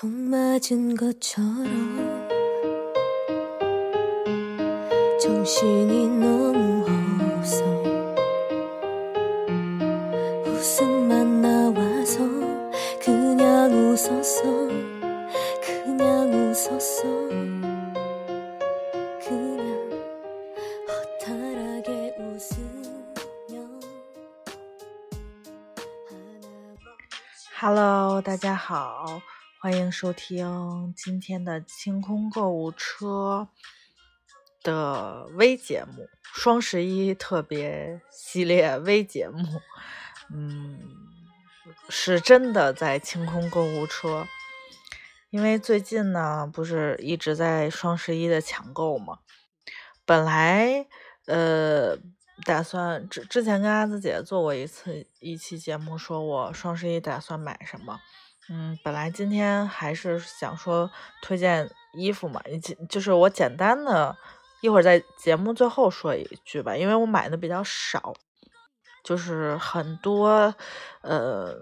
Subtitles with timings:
[0.00, 2.28] 총 맞은 것처럼
[5.20, 6.86] 정신이 너무
[7.36, 7.64] 없어
[10.46, 12.18] 웃음만 나와서
[13.04, 14.42] 그냥 웃었어
[15.60, 17.02] 그냥 웃었어
[19.20, 19.90] 그냥
[20.88, 23.68] 허탈하게 웃으며
[27.58, 29.20] 하나 Hello，大家好，
[29.65, 33.49] 欢迎收听今天的清空购物车
[34.61, 39.59] 的微节目，双十一特别系列微节目。
[40.31, 40.79] 嗯，
[41.89, 44.27] 是真的在清空购物车，
[45.31, 49.17] 因为最近呢，不是一直在双十一的抢购嘛。
[50.05, 50.85] 本来
[51.25, 51.97] 呃，
[52.45, 57.99] 打算之之前跟阿紫姐做过一次一期节目，说我双十一打算买什么。
[58.49, 60.89] 嗯，本来今天还是想说
[61.21, 64.15] 推荐衣服嘛，以及就是我简单的
[64.61, 68.13] 一会儿在节目最后说一句吧，因为我买的比较少，
[69.03, 70.53] 就是很多
[71.01, 71.55] 呃，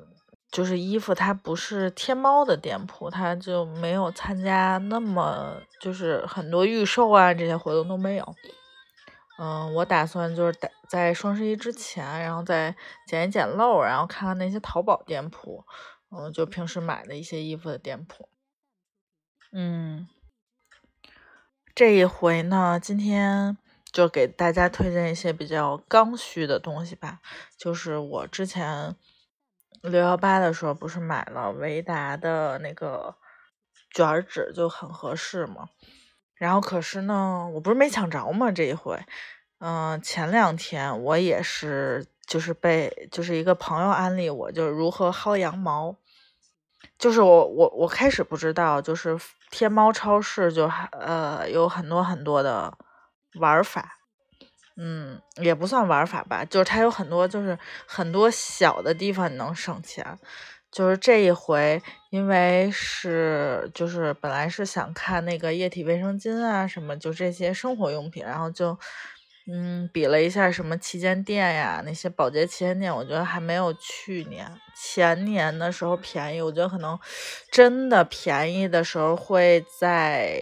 [0.52, 8.36] 就是衣服它不是天猫的店铺，它就没有参加那么就是很多预售啊这些活动都没有。
[9.40, 12.76] 嗯，我打算就是在在双十一之前，然后再
[13.08, 15.66] 捡一捡漏，然后看看那些淘宝店铺，
[16.16, 18.30] 嗯，就平时买的一些衣服的店铺。
[19.52, 20.08] 嗯，
[21.74, 23.58] 这一回呢，今天
[23.92, 27.20] 就给大家推荐一些比较刚需的东西吧。
[27.58, 28.96] 就是我之前
[29.82, 33.16] 六幺八的时候，不是买了维达的那个
[33.92, 35.70] 卷纸，就很合适嘛。
[36.36, 39.00] 然后可是呢，我不是没抢着嘛，这一回，
[39.60, 45.96] 嗯、前两天我也是，就是被就是一个朋友安利我，就是如何薅羊毛。
[47.04, 49.20] 就是我我我开始不知道，就是
[49.52, 52.74] 天猫超市就还呃有很多很多的
[53.42, 53.98] 玩法，
[54.78, 60.18] 嗯，也不算玩法吧，就是它有很多就是很多小的地方能省钱。
[60.72, 68.80] 就是这一回，因为是就是本来是想看那个液体卫生巾啊什么，就这些生活用品，然后就
[69.46, 76.42] 嗯比了一下什么旗舰店呀，那些保洁旗舰店，我觉得还没有去年前年的时候便宜。
[76.42, 76.98] 我觉得可能
[77.52, 80.42] 真的便宜的时候会在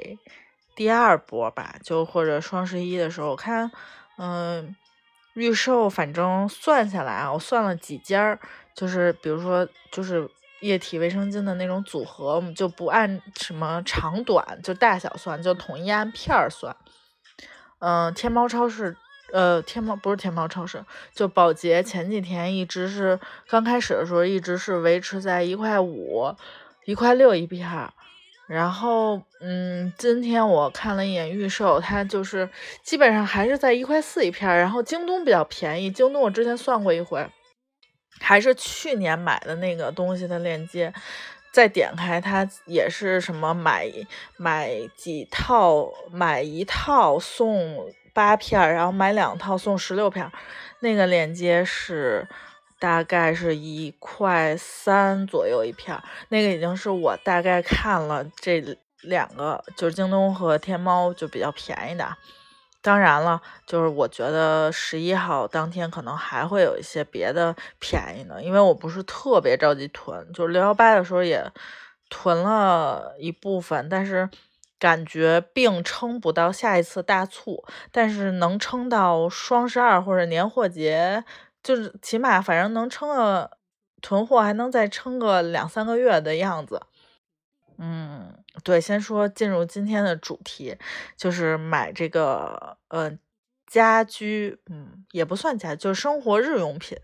[0.76, 3.72] 第二波吧，就或者双十一的时候，我看
[4.18, 4.76] 嗯。
[5.34, 8.38] 预售反正算下来啊，我算了几家，
[8.76, 10.30] 就是比如说就是
[10.60, 16.76] 液体卫生巾的那种组合，我们就不按什么长短就大小算，就统一按片儿算。
[17.82, 18.96] 嗯、天猫超市，
[19.34, 20.84] 呃，天猫不是天猫超市，
[21.14, 26.34] 就宝洁前几天一直是刚开始的时候一直是维持在一块五、
[26.86, 27.92] 一块六一片儿。
[28.48, 32.50] 然后，嗯，今天我看了一眼预售，它就是
[32.84, 34.58] 基本上还是在一块四一片儿。
[34.58, 37.26] 然后京东比较便宜，京东我之前算过一回，
[38.20, 40.94] 还是去年买的那个东西的链接，
[41.52, 43.92] 再点开它也是什么买
[44.38, 50.32] 买几套买一套送八片儿，然后买两套送十六片儿，
[50.80, 52.28] 那个链接是。
[52.80, 58.60] 大概是一块三左右一片儿，那个已经是我大概看了这
[59.02, 62.18] 两个，就是京东和天猫就比较便宜的。
[62.82, 71.50] 当然了，就是我觉得十一号当天可能还会有一些别的便宜的，因为我不是特别着急囤，就是六幺八的时候也
[72.10, 74.30] 囤了一部分，但是
[74.80, 81.24] 感觉并撑不到下一次大促，但是能撑到双十二或者年货节。
[81.64, 83.52] 就是起码反正能撑个
[84.02, 86.82] 囤货，还能再撑个两三个月的样子。
[87.78, 90.78] 嗯，对，先说进入今天的主题，
[91.16, 93.12] 就是买这个呃
[93.66, 96.98] 家居，嗯，也不算家，就是生活日用品。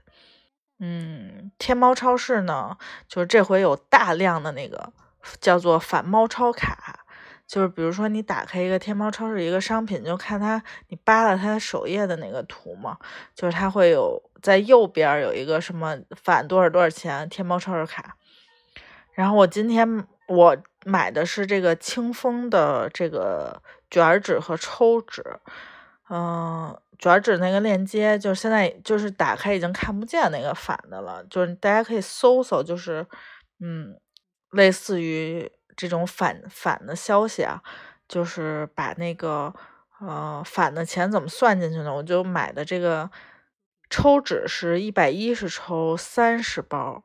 [0.80, 2.78] 嗯，天猫超市呢，
[3.08, 4.91] 就是这回有大量的那个
[5.40, 7.03] 叫做反猫超卡。
[7.47, 12.97] 就是比如说你打开一个天猫超市一个商品，就看它你扒拉它首页的那个图嘛，
[13.34, 18.17] 就是它会有在右边有一个什么返多少多少钱天猫超市卡。
[19.14, 23.61] 然后我今天我买的是这个清风的这个
[23.91, 25.22] 卷纸和抽纸，
[26.09, 33.05] 嗯、卷纸那个链接就现在就是打开已经看不见那个反的了，就是大家可以搜搜，就是
[33.59, 33.99] 嗯，
[34.51, 37.61] 类似于这种反反的消息啊，
[38.07, 39.53] 就是把那个
[39.99, 41.93] 呃返的钱怎么算进去呢？
[41.93, 43.11] 我就买的这个
[43.90, 47.03] 抽纸是一百一十抽三十包，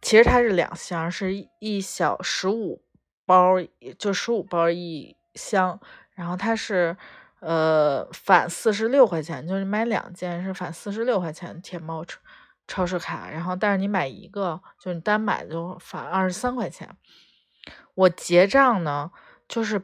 [0.00, 2.83] 其实它是两箱，是一小十五
[3.26, 3.56] 包，
[3.98, 5.80] 就十五包一箱，
[6.14, 6.96] 然后它是
[7.40, 12.18] 呃返四十六块钱，就是买两件是返四十六块钱天猫超
[12.66, 16.96] 超市卡，然后但是你买一个，就你单买就返二十三块钱。
[17.94, 19.10] 我结账呢，
[19.46, 19.82] 就是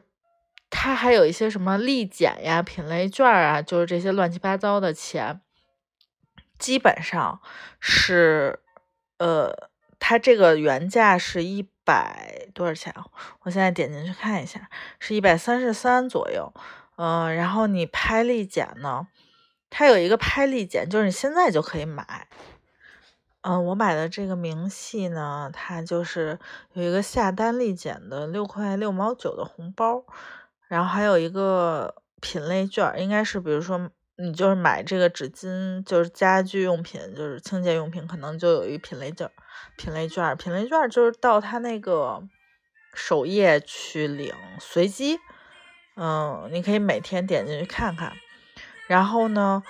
[0.69, 5.41] 它还有一些什么立减呀、品类券啊，就是这些乱七八糟的钱，
[6.57, 7.39] 基本上
[7.79, 8.59] 是
[9.17, 12.93] 呃，它这个原价是一百多少钱？
[13.41, 16.53] 我现在点进去看一下，是一百三十三左右。
[16.95, 19.07] 嗯、然后你拍立减呢，
[19.69, 22.27] 它有一个拍立减，就是你现在就可以买。
[23.41, 26.39] 嗯、我买的这个明细呢，它就是
[26.73, 30.03] 有一个下单立减的六块六毛九的红包，
[30.67, 33.89] 然后还有一个品类券，应该是比如说
[34.21, 39.29] 你就是买这个纸巾，就是家居用品，就是清洁用品，可能就有一品类券，
[39.77, 42.21] 品类券，品类券就是到他那个
[42.93, 45.19] 首页去领，随机，
[45.95, 48.13] 嗯，你可以每天点进去看看，
[48.87, 49.63] 然后呢，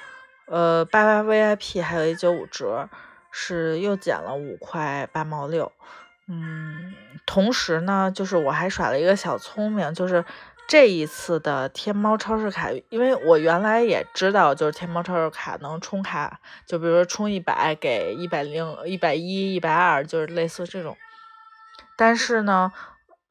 [0.48, 2.90] 呃，八八 VIP 还有一九五折，
[3.32, 5.72] 是又减了五块八毛六。
[6.28, 6.94] 嗯，
[7.26, 10.24] 同时呢，就是我还耍了一个小聪明，就是
[10.72, 20.96] 这一次的天猫超市卡，因为我原来也知道，就是天猫超市卡能充卡，就比如说充一百给一百零、一百一、一百二，就是类似这种。
[21.98, 22.72] 但是呢，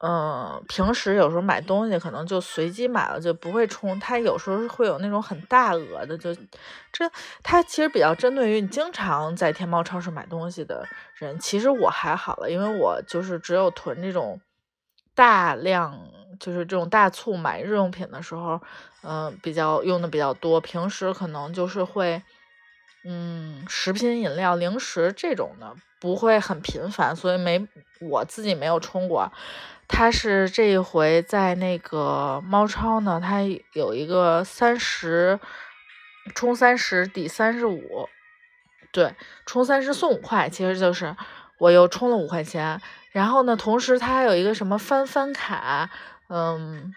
[0.03, 3.99] 嗯，平时有时候买东西可能就随机买了，就不会充。
[3.99, 6.35] 它有时候会有那种很大额的，就
[6.91, 7.09] 这
[7.41, 11.39] 它其实比较针对于你经常在天猫超市买东西的人。
[11.39, 14.39] 其实我还好了，因为我就是只有囤这种
[15.15, 15.99] 大量，
[16.41, 18.59] 就是这种大促买日用品的时候，
[19.03, 20.59] 嗯、比较用的比较多。
[20.59, 22.21] 平时可能就是会。
[23.03, 27.67] 嗯，食品饮料、零食这种的不会很频繁，所以没
[27.99, 29.31] 我自己没有充过。
[29.87, 33.41] 它是这一回在那个猫超呢，它
[33.73, 35.39] 有一个三十
[36.35, 38.07] 充三十抵三十五，
[38.91, 39.15] 对，
[39.47, 41.15] 充三十送五块，其实就是
[41.57, 42.79] 我又充了五块钱。
[43.11, 45.89] 然后呢，同时它还有一个什么翻翻卡，
[46.31, 46.91] 嗯，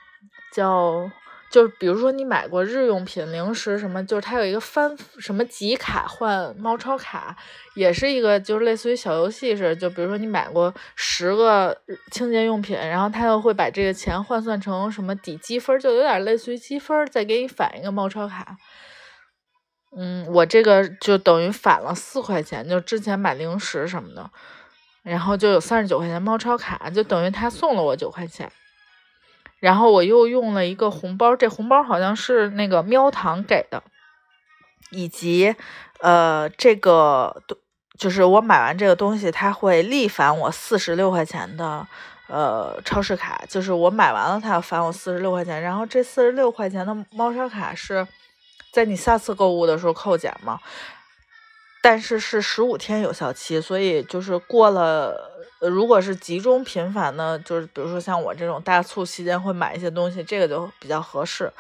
[0.53, 1.11] 叫。
[1.51, 7.37] 就是比如说你买过日用品、零食什么，就是它有一个翻什么集卡换猫超卡，
[7.77, 9.77] 也是一个就是类似于小游戏似的。
[9.77, 18.57] 就比如说你买过十个清洁用品，然后它又会把这个钱换算成什么抵积分，就有点类似于积分，再给你返一个猫超卡。
[19.97, 24.29] 嗯，我这个就等于返了四块钱，就之前买零食什么的，
[25.05, 28.51] 然后就有三十九块钱猫超卡，就等于他送了我九块钱。
[29.61, 33.83] 然后我又用了一个红包，这红包好像是那个喵堂给的，
[34.91, 35.55] 以及
[36.01, 37.43] 呃这个
[37.99, 41.87] 就是我买完这个东西，他会立返我四十六块钱的
[42.29, 45.63] 呃超市卡，就是我买完了，他要返我四十六块钱。
[45.63, 48.07] 然后这四十六块钱的猫砂卡是
[48.71, 50.61] 在你下次购物的时候扣减嘛，
[51.83, 55.31] 但是是十五天有效期，所以就是过了。
[55.69, 61.53] 如果是集中频繁的，就是比如说像我这种大促期间会买一些东西，这个就比较合适。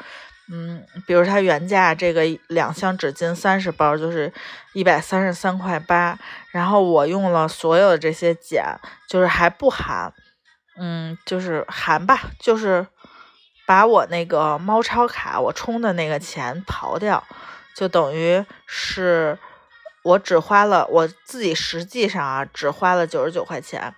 [0.50, 4.32] 嗯，比如它原价这个两箱纸巾三十包就是
[4.74, 6.18] 一百三十三块八，
[6.50, 8.64] 然后我用了所有的这些减，
[9.08, 10.12] 就是还不含，
[10.78, 12.86] 嗯，就是含吧，就是
[13.66, 17.24] 把我那个猫超卡我充的那个钱刨掉，
[17.74, 19.38] 就等于是。
[20.04, 23.94] 我只花了我自己实际上啊，只花了九十九块钱，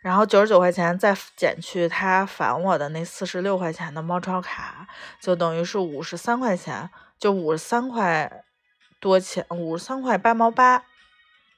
[0.00, 4.86] 然后九十九块钱再减去他返我的那四十六块钱的猫超卡，
[5.20, 8.44] 就等于是五十三块钱，就五十三块
[9.00, 10.84] 多钱，五十三块八毛八，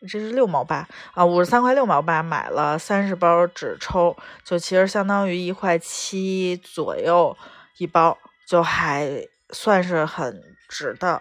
[0.01, 7.37] 这是六毛八啊，五十三块六毛八买了三十包纸抽，就其实相当于一块七左右
[7.77, 11.21] 一包，就还算是很值的。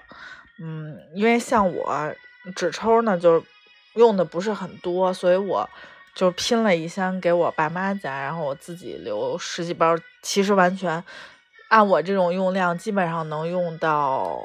[0.61, 2.15] 嗯，因为像我。
[2.55, 3.43] 纸抽呢，就
[3.95, 5.69] 用的不是很多，所以我
[6.13, 9.95] 就拼了一箱给我爸妈家，然后我自己留十几包。
[10.21, 11.03] 其实完全
[11.69, 14.39] 按我这种用量，基本上能用到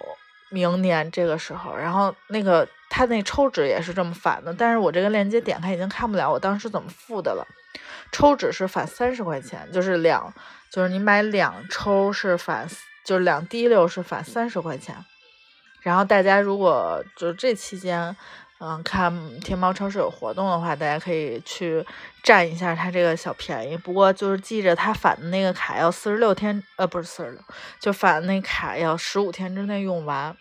[0.50, 1.76] 明年这个时候。
[1.76, 7.46] 然后那个他那抽纸也是这么返的，但是我这个链接点开已经看不了我当时怎么付的了。
[8.10, 10.32] 抽纸是返三十块钱，就是两，
[10.70, 12.68] 就是你买两抽是返，
[13.04, 14.94] 就是两滴溜是返三十块钱。
[15.82, 18.16] 然后大家如果就这期间，
[18.58, 21.84] 嗯，看天猫超市有活动的话，大家可以去
[22.22, 23.76] 占一下它这个小便宜。
[23.76, 27.40] 不过就是记着，它返的那个卡要四十六天，呃，不是四十六，
[27.80, 30.36] 就返那卡要十五天之内用完。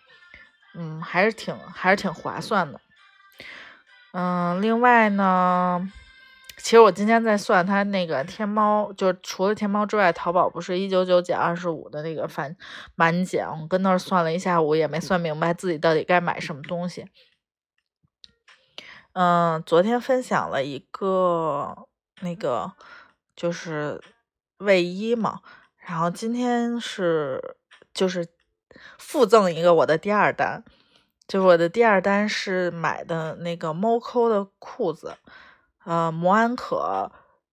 [0.74, 2.80] 嗯，还是挺还是挺划算的。
[4.14, 5.92] 嗯，另外呢，
[6.64, 12.56] 其实我今天在算他那个天猫，就是除了天猫之外，淘宝不是一九九减二十五的那个返
[12.96, 17.06] 满减，我跟那儿算了一下午，也没算明白自己到底该买什么东西。
[19.14, 21.76] 嗯，昨天分享了一个
[22.22, 22.72] 那个
[23.36, 24.02] 就是
[24.60, 25.42] 卫衣嘛，
[25.78, 27.56] 然后今天是
[27.94, 28.28] 就是
[28.98, 30.64] 附赠一个我的第二单，
[31.28, 35.18] 就是我的第二单是买的那个 MOCO 的裤子，
[35.84, 37.12] 呃，摩安可，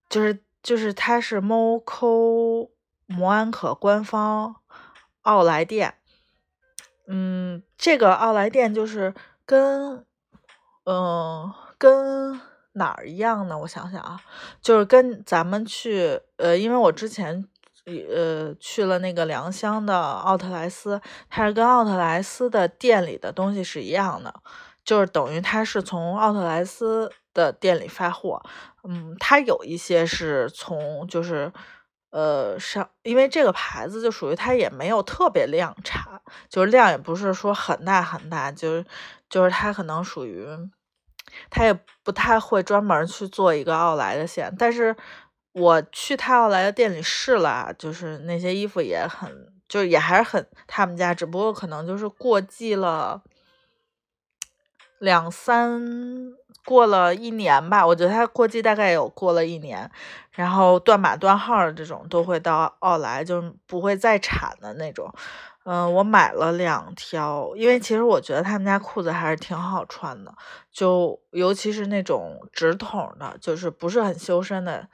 [0.08, 2.70] 就是就是它是 MOCO
[3.06, 4.56] 摩安可官方
[5.22, 5.94] 奥莱店，
[7.06, 10.04] 嗯，这个奥莱店就是跟。
[10.90, 12.40] 嗯，跟
[12.72, 13.58] 哪儿一样呢？
[13.58, 14.18] 我想想啊，
[14.62, 17.46] 就是跟咱们去，呃，因为我之前
[17.84, 24.34] 呃去了那个良乡的奥特莱斯，它是跟奥特莱斯的店里的东西是一样的，
[24.82, 28.42] 就是等于它是从奥特莱斯的店里发货。
[28.82, 31.52] 嗯，它有一些是从就是
[32.10, 38.84] 呃上，因为这个牌子就属于它也没有特别量产，就是量也不是说很大很大，就是
[39.30, 40.46] 就是它可能属于。
[41.50, 44.96] 他也不太会专门去做一个奥莱的线，但是
[45.52, 53.22] 我去他奥莱的店里试了，就是那些衣服也很，就是也还是很他们家，只不过可能就是过季了
[54.98, 55.82] 两三，
[56.68, 59.90] 过了一年吧，我觉得它过季大概有过了一年，
[60.32, 65.10] 然后断码断号的这种都会到奥莱，就不会再产的那种。
[65.64, 70.34] 嗯，我买了两条，因为其实我觉得他们家裤子还是挺好穿的，
[70.70, 74.86] 就尤其是那种直筒的，就是不是很修身的，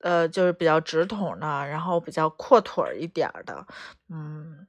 [0.00, 3.64] 呃，就是比较直筒的，然后比较阔腿一点的，
[4.10, 4.66] 嗯，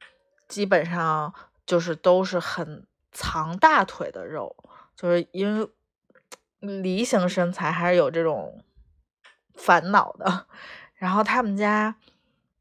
[0.47, 1.33] 基本上
[1.65, 4.55] 就是都是很藏大腿的肉，
[4.95, 5.67] 就是因为
[6.65, 8.63] 梨形身材还是有这种
[9.53, 10.47] 烦恼的，
[10.95, 11.95] 然后他们家，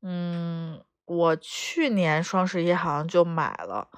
[0.03, 0.81] 嗯。
[1.07, 3.89] 我去年双十一好像就买了，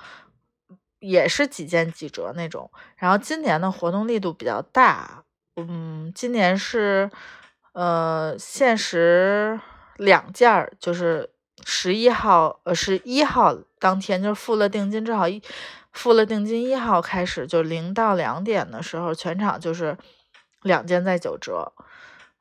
[0.99, 2.69] 也是几件几折那种。
[2.97, 5.23] 然后今年的活动力度比较大，
[5.55, 7.09] 嗯，今年是
[7.75, 9.61] 呃限时
[9.99, 11.31] 两件儿，就是
[11.65, 15.41] 十一号呃十一号当天就付了定金，正好一
[15.97, 19.99] 付了定金一号开始就零到两点的时候，全场就是
[20.63, 21.73] 两件在九折，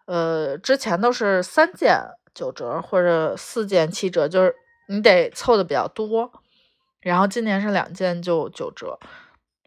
[0.05, 1.99] 呃，之前都是三件。
[2.35, 4.53] 九折或者四件七折，就是
[4.89, 6.29] 你得凑的比较多。
[6.99, 8.99] 然后今年是两件就九折，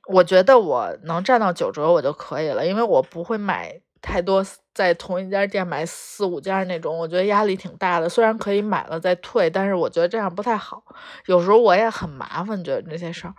[0.06, 8.06] 我觉得我能占到九折我就可以了，因为我不会买太多，在同一家店买四五件那种，我觉得压力挺大的。
[8.06, 10.82] 虽然可以买了再退，但是我觉得这样不太好。
[11.24, 13.34] 有时候我也很麻烦，觉得这些事儿。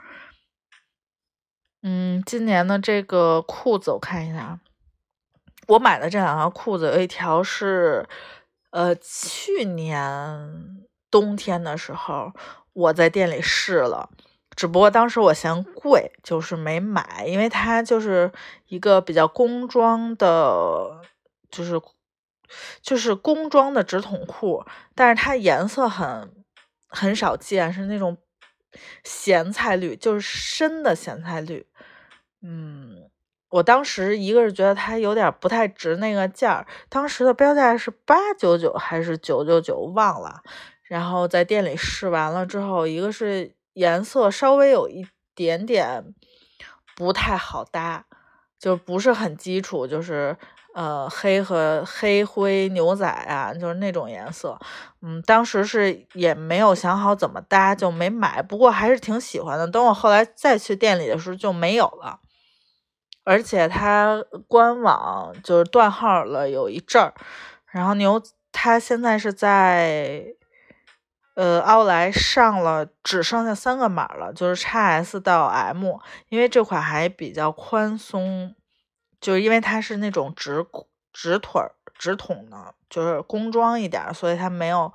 [1.82, 4.60] 嗯，今年的这个裤子我看一下，
[5.68, 8.08] 我买的这两条裤子有一条是。
[8.72, 12.32] 呃，去年冬天的时候，
[12.74, 14.12] 我在店里试了，
[14.56, 18.32] 只不过当时我嫌贵，就是没买，因为它就是
[18.68, 21.02] 一个比较工装的，
[21.50, 21.82] 就是
[22.84, 26.32] 就是工装的直筒裤，但是它颜色很
[26.88, 28.16] 很少见，是那种
[29.04, 31.66] 咸菜绿，就是深的咸菜绿，
[32.42, 33.10] 嗯。
[33.52, 40.44] 我当时一个是觉得它有点不太值那个价儿，当时的标价是八九九还是九九九，忘了。
[40.84, 46.14] 然后在店里试完了之后，一个是颜色稍微有一点点
[46.96, 48.06] 不太好搭，
[48.60, 50.36] 就不是很基础，就是
[50.74, 54.60] 呃黑和黑灰牛仔啊，就是那种颜色。
[55.02, 58.42] 嗯，当时是也没有想好怎么搭，就没买。
[58.42, 59.66] 不过还是挺喜欢的。
[59.68, 62.20] 等我后来再去店里的时候就没有了。
[63.24, 67.14] 而且它官网就是断号了有一阵儿，
[67.72, 70.26] 然后牛它现在是在
[71.36, 75.98] 呃奥莱上了，只剩下三个码了，就是 x S 到 M，
[76.30, 78.56] 因为这款还比较宽松，
[79.22, 80.66] 就是因为它是那种直
[81.14, 81.62] 直腿
[81.98, 84.94] 直筒的，就是工装一点，所以它没有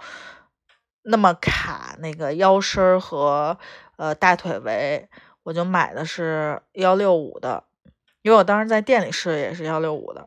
[1.03, 3.59] 那么卡那个腰身和
[3.97, 5.09] 呃大腿围，
[5.43, 7.65] 我就买的是幺六五的。
[8.23, 10.27] 因为我当时在店里试的也是幺六五的，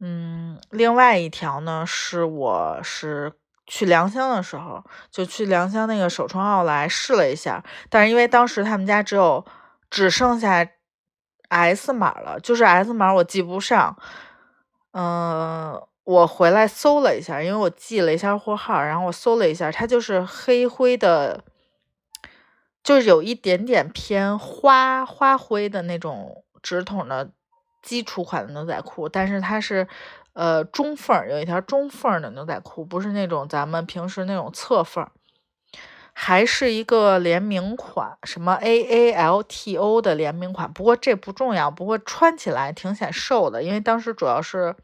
[0.00, 3.32] 嗯，另外一条呢是我是
[3.66, 9.44] 去良乡的时候，就去良乡那个首创奥莱试了一下，但是因为当时他们家只有
[9.90, 10.66] 只剩下
[11.48, 13.96] S 码了，就是 S 码我记不上，
[14.92, 21.44] 嗯，我回来搜了一下，因为我记了一下货号，然后我搜了一下，它就是黑灰的，
[22.82, 26.44] 就是有一点点偏花花灰的那种。
[26.62, 27.28] 直筒的
[27.82, 29.88] 基础款的牛仔裤，但是它是
[30.32, 35.06] 呃中缝，有一条中缝的牛仔裤，不是那种咱们平时那种侧缝，
[36.12, 40.72] 还是一个联名款，什么 A A L T O 的联名款。
[40.72, 44.74] 不过这不重要，不过穿起来挺显瘦的，因为当时主要是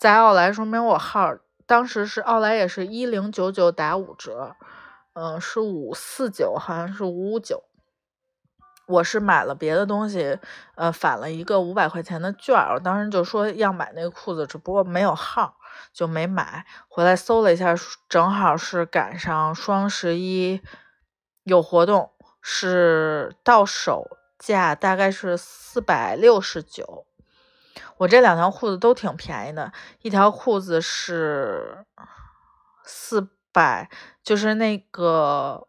[0.00, 4.56] 在奥莱说明我号，当时是奥莱也是一零九九打五折，
[5.14, 7.64] 嗯、是五四九，好像是五五九。
[8.90, 10.36] 我是买了别的东西，
[10.74, 12.74] 呃，返了一个五百块钱的券儿。
[12.74, 15.56] 我当时就说要买那个裤子，只不过没有号，
[15.92, 16.66] 就没买。
[16.88, 17.74] 回来搜了一下，
[18.08, 20.60] 正好是赶上双十一
[21.44, 22.10] 有活动，
[22.42, 27.06] 是到手价大概是四百六十九。
[27.98, 31.84] 我这两条裤子都挺便宜的，一条裤子是
[32.82, 33.88] 四百，
[34.22, 35.66] 就是那个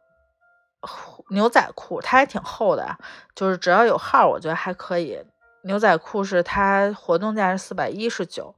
[1.30, 2.98] 牛仔裤，它还挺厚的，
[3.36, 5.24] 就是只要有号，我觉得还可以。
[5.64, 8.56] 牛仔裤是它活动价是四百一十九，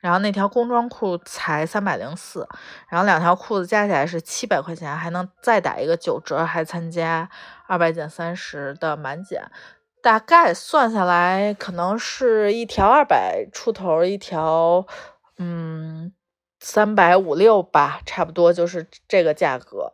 [0.00, 2.48] 然后那条工装裤才三百零四，
[2.88, 7.28] 然后两条裤子加起来是七百块钱，还能再打一个九折，还参加
[7.66, 9.50] 二百减三十的满减。
[10.02, 14.86] 大概算下来，可能是一条二百出头，一条
[15.36, 16.10] 嗯
[16.58, 19.92] 三百五六吧，差不多就是这个价格。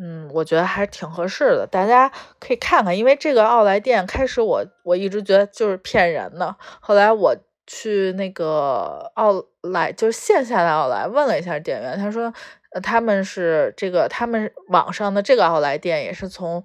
[0.00, 7.36] 嗯，我觉得还是挺合适的，大家可以看看，因为这个奥莱店开始我我一直觉得就是骗人的，后来我
[7.66, 12.32] 去那个奥莱，就是线下的奥莱问了一下店员，他说、
[12.82, 16.64] 他们是这个他们网上的这个奥莱店也是从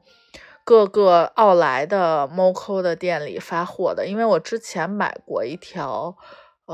[0.64, 6.16] 各个奥莱的 MOCO 的店里发货的，因为我之前买过一条。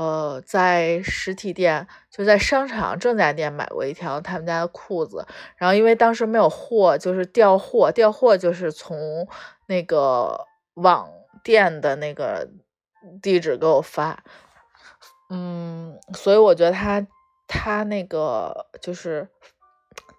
[0.00, 5.26] 呃，在实体店就在商场正价店买过一条他们家的裤子，
[5.58, 9.28] 然后因为当时没有货，就是调货，调货就是从
[9.66, 11.10] 那个网
[11.44, 12.48] 店的那个
[13.20, 14.24] 地址给我发，
[15.28, 17.06] 嗯，所以我觉得他
[17.46, 19.28] 他那个就是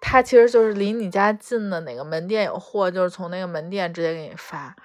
[0.00, 4.76] 他其实就是离你家近的哪个门店有货，就是从那个门店直接给你发。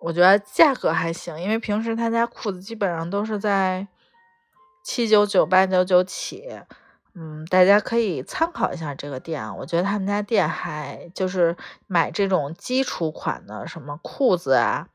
[0.00, 3.86] 我觉得价格还行，因为平时他家裤子基本上都是在
[4.82, 6.60] 七九九、八九九起，
[7.14, 9.56] 嗯，大家可以参考一下这个店。
[9.58, 14.88] 我觉得他们家店还就是买这种基础款的，什么裤子啊，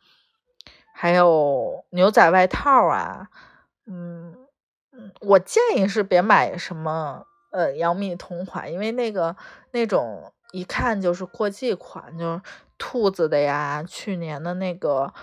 [0.93, 3.29] 还有牛仔外套啊，
[3.85, 4.35] 嗯
[4.91, 9.35] 嗯，我建议是别买什么呃杨幂同款，因为那个
[9.71, 12.41] 那种一看就是过季款，就是
[12.77, 15.13] 兔子的呀，去年的那个。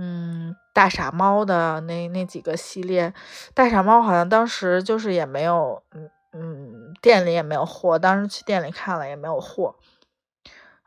[0.00, 3.12] 嗯，大傻猫的那那几个系列，
[3.52, 9.74] 大傻猫好像当时就是也没有，嗯嗯，店里也没有货，当时去店里看了也没有货。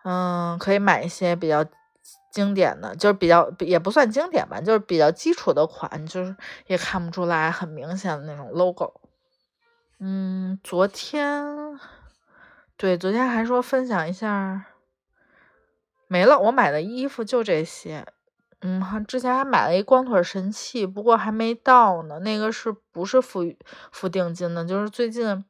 [0.06, 1.66] 嗯，可以买一些比较
[2.32, 6.34] 经典的，就是比较也不算经典吧，就是比较基础的款，就是
[6.68, 9.02] 也看不出来很明显的那种 logo。
[10.00, 11.78] 嗯，昨天，
[12.78, 14.68] 对，昨天还说分享一下，
[16.08, 18.08] 没了，我买的衣服就这些。
[18.62, 22.20] 嗯，还之前还买了一光腿神器，不过还没到呢。
[22.20, 23.56] 那个是不是付
[23.92, 24.64] 付定金的？
[24.64, 25.44] 就是最近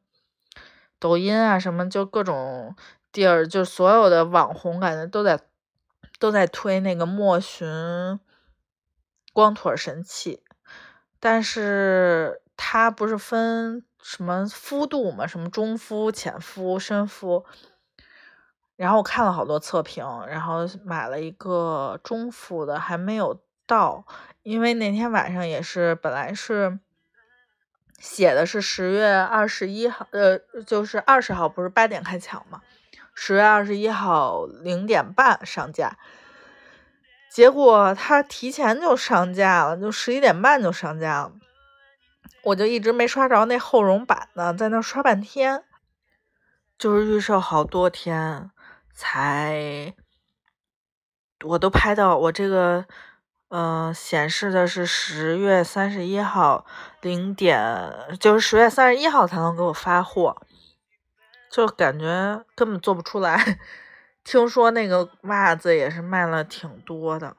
[0.98, 2.74] 抖音啊什么，就各种
[3.12, 5.38] 地儿，就所有的网红感觉都在
[6.18, 8.18] 都在推那个莫寻
[9.34, 10.42] 光腿神器，
[11.20, 17.44] 但是它不是分什么肤度嘛，什么中肤、浅肤、深肤。
[18.82, 24.04] 然后我看了好多测评，然后买了一个中肤的，还没有到，
[24.42, 26.80] 因为那天晚上也是本来是
[28.00, 32.60] 写的是十月二十一号，呃，就是二十号不是八点开抢嘛，
[33.14, 35.96] 十月二十一号零点半上架，
[37.30, 41.32] 结果他提前就上架了，就十一点半就上架了，
[42.42, 45.62] 我就一直没刷着那厚绒版呢，在那刷半天，
[46.76, 48.50] 就是预售好多天。
[48.94, 49.94] 才，
[51.44, 52.84] 我都拍到我这个，
[53.48, 56.64] 呃，显示的是十月三十一号
[57.00, 60.40] 零点，就是十月三十一号才能给我发货，
[61.50, 63.58] 就感觉根本做不出来。
[64.22, 67.36] 听说那个袜子也是卖了挺多的，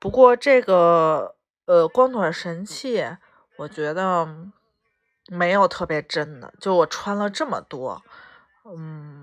[0.00, 3.06] 不过这个呃光腿神器，
[3.58, 4.26] 我觉得
[5.28, 8.02] 没有特别真的，就我穿了这么多，
[8.64, 9.21] 嗯。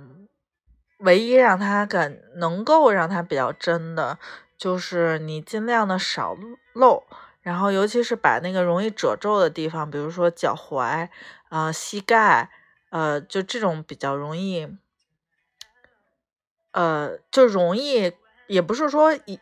[0.99, 4.17] 唯一让它感能够让它比较真的，
[4.57, 6.38] 就是你尽量的少
[6.73, 7.03] 露，
[7.41, 11.09] 然后尤其是把那个容易褶皱的地方，比如说脚踝、
[11.49, 12.49] 呃膝盖，
[12.89, 14.77] 呃就这种比较容易，
[16.71, 18.13] 呃就容易，
[18.47, 19.39] 也不是说一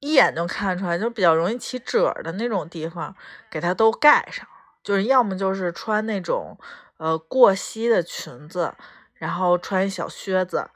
[0.00, 3.16] 一眼就看出来，就比较容易起褶的那种地方，
[3.50, 4.46] 给它都盖上。
[4.82, 6.58] 就是要么就是穿那种
[6.98, 8.74] 呃过膝的裙子，
[9.24, 10.68] 然后穿一小靴子，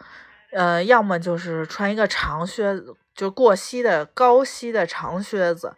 [0.52, 5.76] 呃，要么就是穿一个长靴子，就过膝的高膝的长靴子，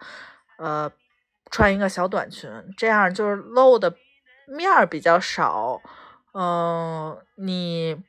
[0.56, 0.88] 呃，
[1.50, 3.96] 穿一个小短裙，这样就是露的
[4.46, 5.82] 面儿比较少，
[6.32, 8.00] 嗯、你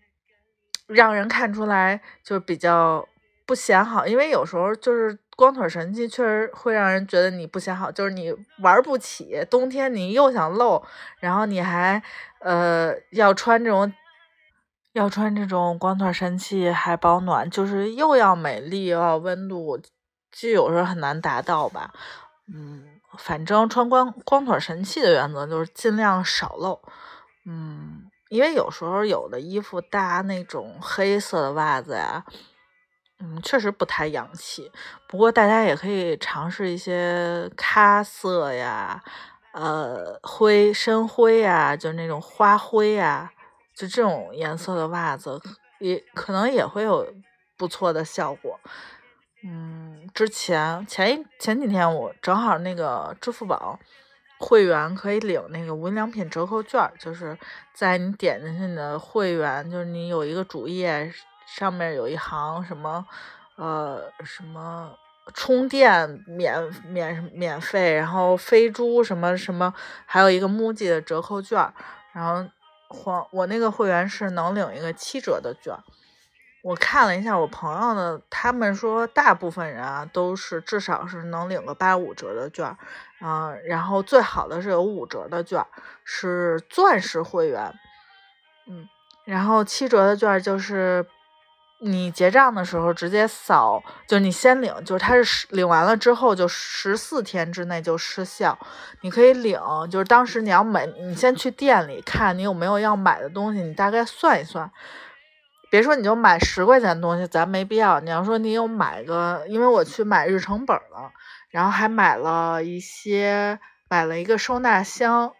[0.86, 3.08] 让人看出来就比较
[3.47, 10.86] 不显好，因为有时候就是光腿神器确实会让人觉得你不显好，就是你玩不起，冬天你又想露，
[11.19, 12.00] 然后你还
[12.41, 13.91] 呃要穿这种。
[14.93, 19.80] 要穿这种光腿神器还保暖，就是又要美丽又要温度，
[20.32, 21.93] 就有时候很难达到吧。
[22.54, 26.82] 嗯，反正穿光光腿神器的原则就是尽量少露。
[27.45, 32.25] 嗯，因为有时候有的衣服搭那种黑色的袜子呀，
[33.19, 34.69] 嗯，确实不太洋气。
[35.08, 39.01] 不过大家也可以尝试一些咖色呀，
[39.54, 43.32] 呃，灰深灰呀，就那种花灰呀，
[43.81, 45.41] 就这种颜色的袜子，
[45.79, 47.11] 也可能也会有
[47.57, 48.59] 不错的效果。
[49.43, 53.79] 嗯，之前前一前几天我正好那个支付宝
[54.39, 57.35] 会员可以领那个无印良品折扣券，就是
[57.73, 61.11] 在你点进去你的会员，就是你有一个主页
[61.47, 63.03] 上面有一行什么
[63.55, 64.95] 呃什么
[65.33, 69.73] 充电免免免费，然后飞猪什么什么，
[70.05, 71.57] 还有一个 MUJI 的折扣券，
[72.11, 72.47] 然后
[72.91, 75.73] 黄我那个会员是能领一个七折的券。
[76.63, 82.77] 我看了一下我朋友的，他们说大部分人啊都是至少是能领个八五折的券儿，
[83.19, 85.65] 嗯、然后最好的是有五折的券，
[86.04, 87.73] 是钻石会员，
[88.67, 88.88] 嗯，
[89.25, 91.04] 然后七折的券就是
[91.83, 98.55] 你结账的时候直接扫，就你先领，就是它是领完了之后就十四天之内就失效，
[99.01, 104.71] 你可以领，就是当时你要买，你先去店里看你有没有要买的东西，你大概算一算。
[105.71, 107.99] 别说你就买十块钱的东西，咱没必要。
[108.01, 111.11] 你要说你有买个，因为我去买日程本了，
[111.49, 113.57] 然后还买了一些，
[113.89, 115.31] 买了一个收纳箱，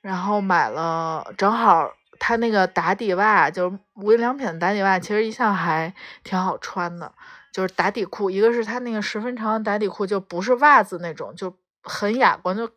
[0.00, 7.12] 然后买了正好它那个打底袜，就是无印良品的打底袜，其实一向还挺好穿的，
[7.50, 12.70] 就是打底裤，一个是它那个十分长的打底裤，就不是袜子那种，就很雅观，就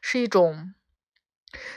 [0.00, 0.72] 是一种。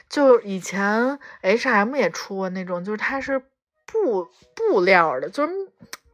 [0.09, 3.39] 就以前 H&M 也出过那种，就是它是
[3.85, 5.53] 布布料的，就是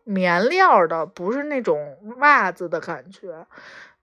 [0.04, 3.46] 棉料的，不是那种袜子的感觉。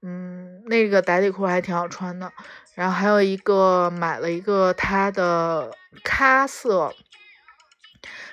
[0.01, 2.33] 嗯，那个打底裤还挺好穿的。
[2.75, 6.95] 然后还有一个买了一个它的咖色，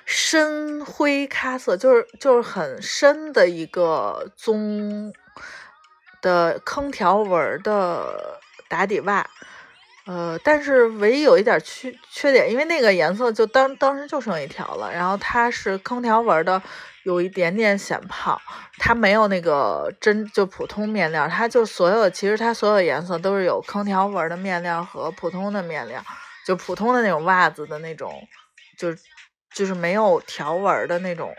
[0.04, 5.12] 深灰咖色，就是就是很深的一个棕
[6.22, 9.28] 的坑条纹的打底袜。
[10.06, 16.60] 呃，但是唯一有一点缺缺点，因为那个颜色就当当时就剩一条了，然后它是坑条纹的，
[17.04, 18.40] 有一点点显胖，
[18.78, 26.02] 它没有那个真就普通面料，它就所有其实它所有颜色都是有坑条纹的面料和普通的面料，
[26.46, 28.26] 就普通的那种袜子的那种，
[28.78, 28.92] 就
[29.54, 31.34] 就是没有条纹的那种。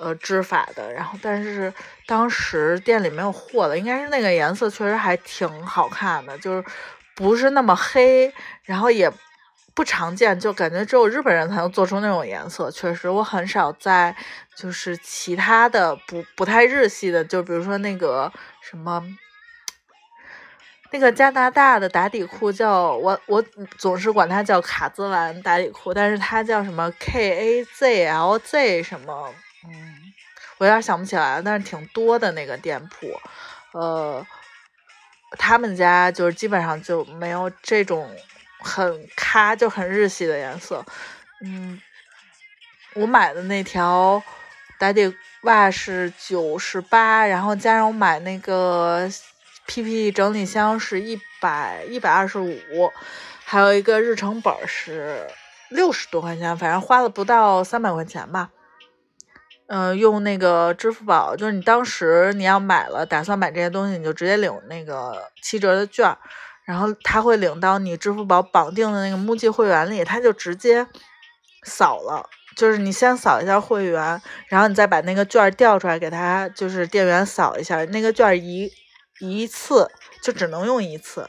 [0.00, 1.74] 呃，织法的，然后但是
[2.06, 6.64] 当时店里没有货了，应该是那个颜色确实还挺好看的，就是
[7.18, 9.12] 不是那么黑，然后也
[9.74, 12.70] 不常见，就感觉只有日本人才能做出那种颜色。
[12.70, 14.14] 确实，我很少在
[14.54, 19.04] 就是其他的不不太日系的，就比如说那个什么。
[20.90, 23.42] 那个加拿大的打底裤叫我我
[23.76, 29.34] 总是管它叫卡姿兰打底裤，但是它叫什么 K A Z L Z 什么，
[29.66, 29.96] 嗯，
[30.56, 33.20] 我有点想不起来了，但是挺多的那个店铺，
[33.72, 34.26] 呃，
[35.32, 38.10] 他们家就是基本上就没有这种
[38.60, 40.84] 很咖就很日系的颜色，
[41.44, 41.80] 嗯，
[42.94, 44.22] 我买的那条
[44.78, 49.08] 打底袜是九十八，然后加上我买那个
[49.66, 52.90] PP 整理箱是一百一百二十五，
[53.44, 55.28] 还有一个日程本是
[55.68, 58.50] 六十多块钱，反正花了不到三百块钱吧。
[59.68, 66.16] 嗯、用那个支付宝，就是你当时你要买了，打算买这些东西，你就直接领那个七折的券，
[66.64, 70.86] 然后他会领到你支付宝绑定的那个 MUJI 会员里，他就直接
[71.64, 72.28] 扫了。
[72.56, 78.68] 就是你先扫一下会员，然后你再把那个券调出来给他，就是店员扫一下，那个券一
[79.20, 79.88] 一次
[80.22, 81.28] 就只能用一次，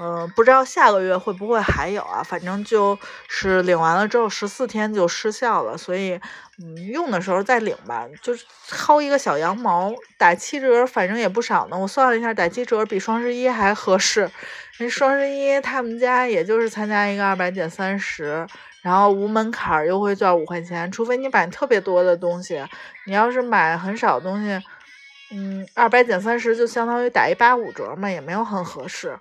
[0.00, 2.22] 嗯，不知道下个月会不会还有啊？
[2.22, 2.96] 反正就
[3.28, 6.20] 是领完了之后十四天就失效了，所以
[6.62, 8.06] 嗯，用的时候再领吧。
[8.22, 11.76] 就是薅一个小羊毛，打七折，反正也不少呢。
[11.76, 14.30] 我算了一下，打七折比双十一还合适。
[14.78, 18.46] 那双十一他们家也就是参加一个二百减三十，
[18.82, 22.64] 然后无门槛优惠券五块钱，除非你买特别多的东西，
[23.04, 24.62] 你要是买很少东西，
[25.32, 29.18] 嗯，二百减三十就相当于打一八五折嘛，也没有很合适。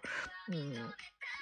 [0.49, 0.93] 嗯，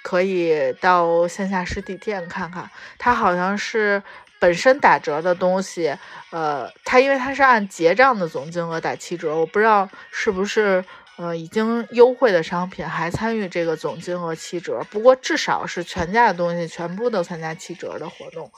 [0.02, 4.02] 可以到线下实体店看看，它好像是
[4.38, 5.96] 本身打折的东西，
[6.30, 10.84] 呃，它因为它是按结账的总金额打七折，我不知道是不是
[11.16, 18.50] 呃已经优惠的商品还参与这个总金额七折，不过至少是全家的东西全部都参加七折的活动，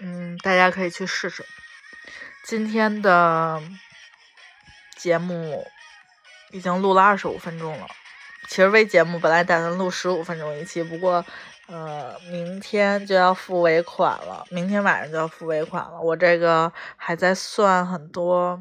[0.00, 1.44] 嗯，大家可以去试试。
[2.44, 3.62] 今天的
[4.96, 5.66] 节目
[6.50, 7.86] 已经录了二十五分钟了。
[8.46, 11.24] 其实微节目本来打算录十五分钟一期，不过，
[11.66, 16.00] 呃，明天就要付尾款了，明天晚上就要付尾款了。
[16.00, 18.60] 我这个还在算很多，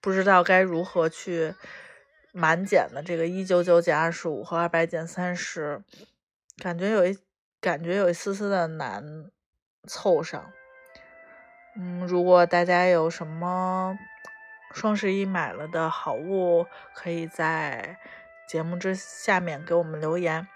[0.00, 1.54] 不知道该如何去
[2.32, 5.82] 满减的这个一九九减二十五和二百减三十，
[6.62, 7.18] 感觉有一
[7.60, 9.04] 感觉有一丝丝的难
[9.86, 10.50] 凑上。
[11.76, 13.98] 嗯，如果大家有什么
[14.72, 17.98] 双十一买了的好物，可以在。
[18.50, 20.48] 节目之下面给我们留言，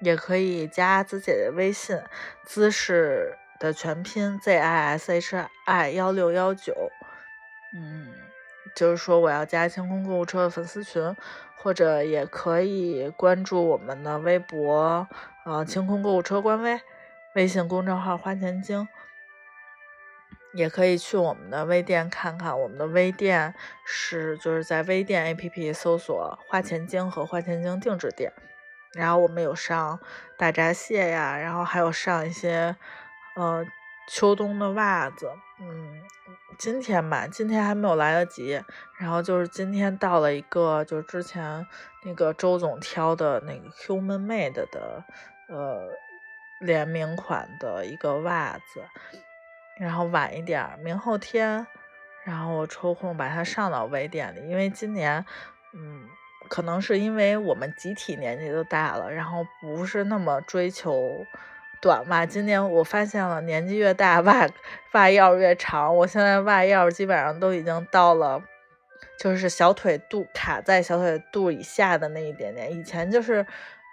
[0.00, 2.00] 也可以加子姐的微信，
[2.46, 6.72] 姿势的全拼 z i s h i 幺六幺九，
[7.74, 8.10] 嗯，
[8.74, 11.14] 就是说我要加清空购物车的粉丝群，
[11.58, 15.06] 或者也可以关注我们的微博，
[15.44, 16.80] 呃，清空购物车官微，
[17.34, 18.88] 微信公众号花钱精。
[20.54, 28.32] 也可以去我们的微店看看，我们的微店是就是在微店 APP 搜索“花钱精”和“花钱精定制店”，
[28.92, 29.98] 然后我们有上
[30.36, 32.76] 大闸蟹呀，然后还有上一些
[33.34, 33.64] 呃
[34.08, 36.02] 秋冬的袜子，嗯，
[36.58, 38.62] 今天吧，今天还没有来得及，
[38.98, 41.66] 然后就是今天到了一个就是之前
[42.04, 45.04] 那个周总挑的那个 Human Made 的
[45.48, 45.88] 呃
[46.60, 48.84] 联名款的一个袜子。
[49.82, 51.66] 然后晚一点，明后天，
[52.22, 55.26] 然后我抽空把它上到微店里，因为今年，
[55.74, 56.08] 嗯，
[56.48, 61.26] 可能是因为我们集体年纪都大了，然后不是那么追求
[61.80, 62.24] 短袜。
[62.24, 64.46] 今年我发现了，年纪越大，袜
[64.92, 65.96] 袜腰越长。
[65.96, 68.40] 我现在袜腰基本上都已经到了，
[69.18, 72.70] 就是小腿肚卡在小腿肚以下的那一点点。
[72.70, 73.44] 以前就是，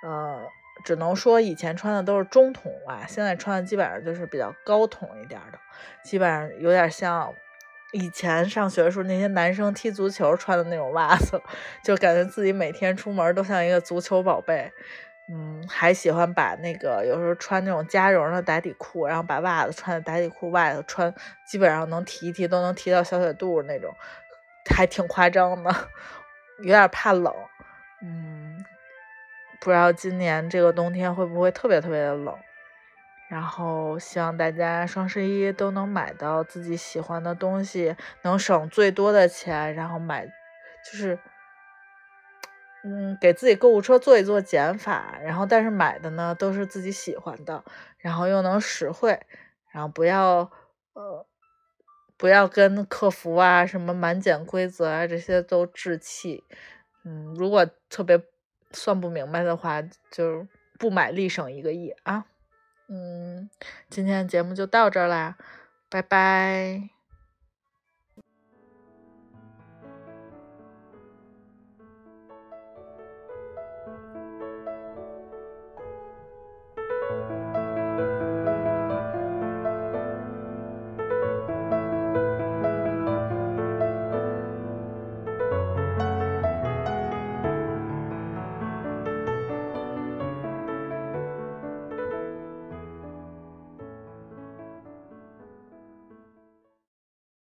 [0.03, 0.47] 呃。
[0.83, 5.59] 只能说以前穿的都是中筒袜，现在穿的基本上就是比较高筒一点的，
[6.03, 7.33] 基本上有点像
[7.91, 11.41] 以前上学的时候那些男生踢足球穿的那种袜子，
[11.83, 14.71] 就感觉自己每天出门都像一个足球宝贝。
[15.31, 21.13] 嗯，还喜欢把那个有时候穿那种加绒的打底裤，然后把袜子穿在打底裤外头穿，
[21.47, 23.93] 基本上能提一提都能提到小腿肚那种，
[24.75, 25.71] 还挺夸张的，
[26.59, 27.31] 有点怕冷。
[28.01, 28.65] 嗯。
[29.61, 32.33] 不知道今年这个冬天会不会特别特别的冷，
[33.29, 41.19] 然后希望大家双十一都能买到自己喜欢的东西，能省最多的钱，然后买，就是，
[42.85, 47.61] 嗯，给自己购物车做一做减法，然后但是买的呢都是自己喜欢的，
[47.97, 49.19] 然后又能实惠，
[49.73, 50.49] 然后不要
[50.93, 51.27] 呃
[52.15, 56.45] 不要跟客服啊什么满减规则啊这些都置气，
[57.03, 58.23] 嗯，如果特别。
[58.71, 62.25] 算不明白的话，就不买立省一个亿啊！
[62.87, 63.49] 嗯，
[63.89, 65.37] 今天的节目就到这儿啦，
[65.89, 66.98] 拜拜。